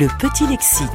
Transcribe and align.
Le 0.00 0.08
petit 0.18 0.44
lexique. 0.48 0.88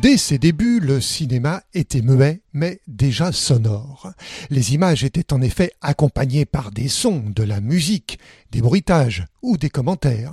Dès 0.00 0.16
ses 0.16 0.38
débuts, 0.38 0.80
le 0.80 1.02
cinéma 1.02 1.62
était 1.74 2.00
muet, 2.00 2.40
mais 2.54 2.80
déjà 2.86 3.30
sonore. 3.30 4.10
Les 4.48 4.72
images 4.72 5.04
étaient 5.04 5.34
en 5.34 5.42
effet 5.42 5.72
accompagnées 5.82 6.46
par 6.46 6.70
des 6.70 6.88
sons, 6.88 7.24
de 7.26 7.42
la 7.42 7.60
musique, 7.60 8.18
des 8.52 8.62
bruitages 8.62 9.26
ou 9.42 9.58
des 9.58 9.68
commentaires. 9.68 10.32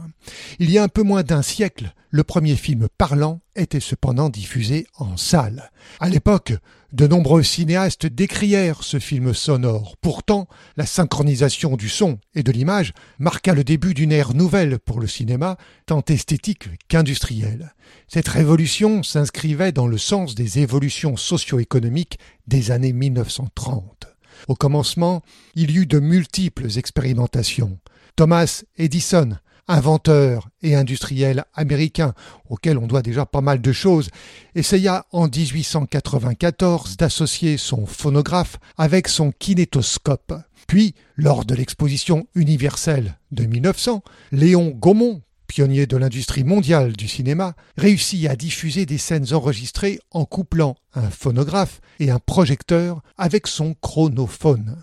Il 0.60 0.72
y 0.72 0.78
a 0.78 0.84
un 0.84 0.88
peu 0.88 1.04
moins 1.04 1.24
d'un 1.24 1.42
siècle, 1.42 1.94
le 2.12 2.24
premier 2.26 2.56
film 2.58 2.88
parlant 2.98 3.40
était 3.56 3.80
cependant 3.80 4.30
diffusé 4.30 4.86
en 4.98 5.16
salle. 5.16 5.72
À 6.02 6.10
l'époque, 6.10 6.54
de 6.92 7.08
nombreux 7.08 7.42
cinéastes 7.42 8.06
décrièrent 8.06 8.84
ce 8.84 9.00
film 9.00 9.34
sonore. 9.34 9.96
Pourtant, 10.02 10.48
la 10.76 10.86
synchronisation 10.86 11.78
du 11.78 11.88
son 11.88 12.20
et 12.36 12.44
de 12.44 12.52
l'image 12.52 12.94
marqua 13.18 13.54
le 13.54 13.64
début 13.64 13.94
d'une 13.94 14.12
ère 14.12 14.34
nouvelle 14.34 14.78
pour 14.78 15.00
le 15.00 15.08
cinéma, 15.08 15.58
tant 15.86 16.04
esthétique 16.10 16.68
qu'industrielle. 16.90 17.74
Cette 18.10 18.28
révolution 18.28 19.04
s'inscrivait 19.04 19.72
dans 19.72 19.88
le 19.88 19.98
sens 19.98 20.36
des 20.36 20.60
évolutions 20.60 21.16
socio-économiques 21.16 22.20
des 22.46 22.72
années 22.72 22.94
1930. 22.94 24.08
Au 24.50 24.56
commencement, 24.56 25.22
il 25.56 25.72
y 25.72 25.78
eut 25.78 25.86
de 25.86 26.00
multiples 26.00 26.78
expérimentations. 26.78 27.80
Thomas 28.18 28.64
Edison 28.78 29.38
inventeur 29.68 30.50
et 30.62 30.76
industriel 30.76 31.46
américain, 31.54 32.14
auquel 32.50 32.78
on 32.78 32.88
doit 32.88 33.02
déjà 33.02 33.26
pas 33.26 33.42
mal 33.42 33.62
de 33.62 33.72
choses, 33.72 34.10
essaya 34.56 35.06
en 35.12 35.28
1894 35.28 36.98
d'associer 36.98 37.58
son 37.58 37.86
phonographe 37.86 38.58
avec 38.78 39.08
son 39.08 39.32
kinétoscope. 39.32 40.34
Puis, 40.68 40.96
lors 41.16 41.46
de 41.46 41.56
l'exposition 41.56 42.28
universelle 42.36 43.18
de 43.32 43.46
1900, 43.46 44.04
Léon 44.32 44.70
Gaumont 44.70 45.22
pionnier 45.52 45.86
de 45.86 45.98
l'industrie 45.98 46.46
mondiale 46.46 46.94
du 46.94 47.10
cinéma, 47.10 47.56
réussit 47.76 48.26
à 48.30 48.38
diffuser 48.38 48.86
des 48.86 48.98
scènes 48.98 49.34
enregistrées 49.34 50.00
en 50.10 50.24
couplant 50.24 50.78
un 50.94 51.10
phonographe 51.10 51.82
et 52.00 52.10
un 52.10 52.20
projecteur 52.20 53.02
avec 53.18 53.48
son 53.48 53.76
chronophone. 53.82 54.78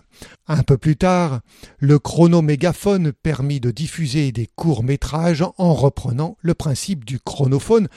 Un 0.45 0.61
peu 0.61 0.77
plus 0.77 0.95
tard, 0.95 1.39
le 1.79 1.97
chronomégaphone 1.97 3.13
permit 3.13 3.59
de 3.59 3.71
diffuser 3.71 4.31
des 4.31 4.45
courts-métrages 4.45 5.43
en 5.57 5.73
reprenant 5.73 6.37
le 6.39 6.53
principe 6.53 7.03
du 7.03 7.19
chronophone, 7.19 7.87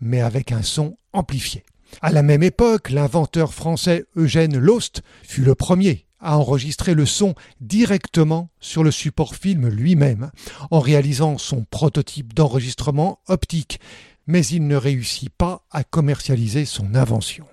mais 0.00 0.22
avec 0.22 0.52
un 0.52 0.62
son 0.62 0.96
amplifié. 1.12 1.64
À 2.00 2.12
la 2.12 2.22
même 2.22 2.42
époque, 2.42 2.88
l'inventeur 2.88 3.52
français 3.52 4.06
Eugène 4.16 4.56
Lost 4.56 5.02
fut 5.22 5.42
le 5.42 5.54
premier 5.54 6.06
à 6.22 6.38
enregistrer 6.38 6.94
le 6.94 7.04
son 7.04 7.34
directement 7.60 8.50
sur 8.60 8.84
le 8.84 8.90
support 8.90 9.34
film 9.34 9.68
lui-même, 9.68 10.30
en 10.70 10.80
réalisant 10.80 11.36
son 11.36 11.64
prototype 11.64 12.32
d'enregistrement 12.32 13.18
optique, 13.28 13.80
mais 14.26 14.46
il 14.46 14.66
ne 14.66 14.76
réussit 14.76 15.30
pas 15.30 15.62
à 15.70 15.84
commercialiser 15.84 16.64
son 16.64 16.94
invention. 16.94 17.44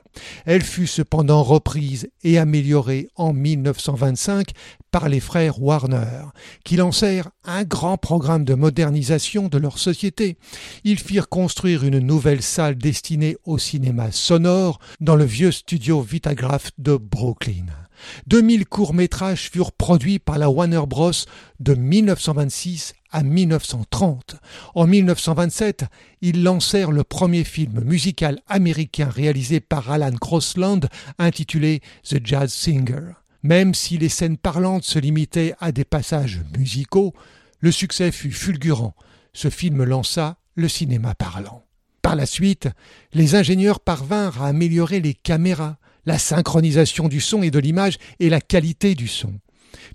Elle 0.46 0.64
fut 0.64 0.88
cependant 0.88 1.44
reprise 1.44 2.10
et 2.24 2.38
améliorée 2.38 3.10
en 3.16 3.34
1925 3.34 4.52
par 4.92 5.08
les 5.08 5.20
frères 5.20 5.62
Warner, 5.62 6.26
qui 6.64 6.76
lancèrent 6.76 7.30
un 7.44 7.64
grand 7.64 7.98
programme 7.98 8.44
de 8.44 8.56
modernisation 8.56 9.48
de 9.48 9.58
leur 9.58 9.78
société. 9.78 10.38
Ils 10.84 11.00
firent 11.00 11.30
construire 11.30 11.84
une 11.84 12.00
nouvelle 12.00 12.42
salle 12.42 12.76
destinée 12.76 13.38
au 13.46 13.58
cinéma 13.58 14.12
sonore 14.12 14.80
dans 15.00 15.16
le 15.16 15.26
vieux 15.26 15.52
studio 15.52 16.02
Vitagraph 16.02 16.72
de 16.78 16.98
Brooklyn. 16.98 17.66
2000 18.28 18.66
courts-métrages 18.66 19.50
furent 19.50 19.72
produits 19.72 20.20
par 20.20 20.38
la 20.38 20.50
Warner 20.50 20.82
Bros. 20.88 21.12
de 21.60 21.74
1926 21.74 22.94
à 23.12 23.24
1930. 23.24 24.36
En 24.76 24.88
1927, 24.88 25.86
ils 26.22 26.44
lancèrent 26.44 26.92
le 26.92 27.04
premier 27.04 27.44
film 27.44 27.84
musical 27.84 28.40
américain 28.48 29.10
réalisé 29.10 29.60
par 29.60 29.90
Alan 29.92 30.16
Crosland 30.20 30.82
intitulé 31.18 31.82
The 32.04 32.20
Jazz 32.24 32.52
Singer. 32.52 33.14
Même 33.42 33.74
si 33.74 33.98
les 33.98 34.10
scènes 34.10 34.38
parlantes 34.38 34.84
se 34.84 35.00
limitaient 35.00 35.56
à 35.60 35.72
des 35.72 35.86
passages 35.86 36.42
musicaux, 36.58 37.14
le 37.60 37.72
succès 37.72 38.12
fut 38.12 38.32
fulgurant. 38.32 38.96
Ce 39.34 39.50
film 39.50 39.84
lança 39.84 40.38
le 40.56 40.68
cinéma 40.68 41.16
parlant. 41.16 41.64
Par 42.02 42.16
la 42.16 42.26
suite, 42.26 42.70
les 43.14 43.36
ingénieurs 43.36 43.80
parvinrent 43.80 44.42
à 44.42 44.48
améliorer 44.48 45.00
les 45.00 45.14
caméras, 45.14 45.78
la 46.10 46.18
synchronisation 46.18 47.08
du 47.08 47.22
son 47.22 47.44
et 47.44 47.52
de 47.52 47.60
l'image 47.60 48.00
et 48.20 48.30
la 48.30 48.42
qualité 48.42 48.96
du 48.96 49.08
son. 49.08 49.40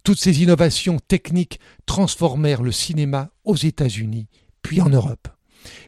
Toutes 0.05 0.21
ces 0.21 0.43
innovations 0.43 1.01
techniques 1.09 1.59
transformèrent 1.87 2.63
le 2.63 2.71
cinéma 2.71 3.33
aux 3.45 3.57
États-Unis, 3.57 4.29
puis 4.63 4.81
en 4.81 4.89
Europe. 4.89 5.27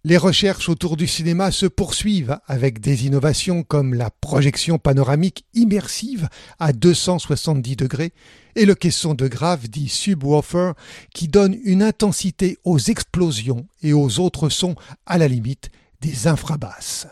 Les 0.03 0.17
recherches 0.17 0.69
autour 0.69 0.97
du 0.97 1.07
cinéma 1.07 1.53
se 1.53 1.67
poursuivent 1.67 2.39
avec 2.47 2.81
des 2.81 3.07
innovations 3.07 3.63
comme 3.63 3.95
la 3.95 4.11
projection 4.11 4.79
panoramique 4.79 5.45
immersive 5.55 6.29
à 6.59 6.73
270 6.73 7.77
degrés 7.77 8.13
et 8.57 8.65
le 8.65 8.75
caisson 8.75 9.15
de 9.15 9.29
grave 9.29 9.69
dit 9.69 9.89
subwoofer 9.89 10.73
qui 11.15 11.29
donne 11.29 11.57
une 11.63 11.85
intensité 11.85 12.59
aux 12.65 12.79
explosions 12.79 13.69
et 13.83 13.93
aux 13.93 14.19
autres 14.19 14.49
sons 14.49 14.75
à 15.05 15.19
la 15.19 15.29
limite 15.29 15.71
des 16.01 16.27
infrabasses. 16.27 17.07